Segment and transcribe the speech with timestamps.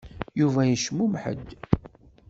[0.39, 1.49] Yuba yecmumeḥ-d.